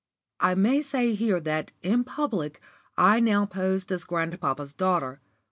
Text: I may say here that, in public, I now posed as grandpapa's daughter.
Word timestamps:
I 0.39 0.55
may 0.55 0.81
say 0.81 1.13
here 1.13 1.39
that, 1.41 1.73
in 1.83 2.03
public, 2.03 2.59
I 2.97 3.19
now 3.19 3.45
posed 3.45 3.91
as 3.91 4.03
grandpapa's 4.03 4.73
daughter. 4.73 5.21